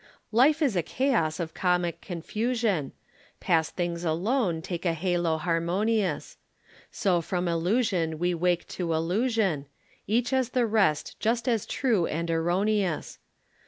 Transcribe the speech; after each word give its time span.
Life 0.31 0.63
is 0.63 0.75
a 0.75 0.81
chaos 0.81 1.39
of 1.39 1.53
comic 1.53 2.01
confusion, 2.01 2.91
Past 3.39 3.75
things 3.75 4.03
alone 4.03 4.63
take 4.63 4.83
a 4.83 4.93
halo 4.93 5.37
harmonious; 5.37 6.37
So 6.89 7.21
from 7.21 7.47
illusion 7.47 8.17
we 8.17 8.33
wake 8.33 8.67
to 8.69 8.93
illusion, 8.93 9.67
Each 10.07 10.33
as 10.33 10.49
the 10.57 10.65
rest 10.65 11.19
just 11.19 11.47
as 11.47 11.67
true 11.67 12.07
and 12.07 12.31
erroneous. 12.31 13.19